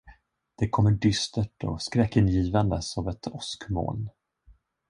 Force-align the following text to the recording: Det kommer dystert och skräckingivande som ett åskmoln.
Det 0.57 0.69
kommer 0.71 0.91
dystert 0.91 1.63
och 1.63 1.81
skräckingivande 1.81 2.81
som 2.81 3.07
ett 3.07 3.27
åskmoln. 3.27 4.09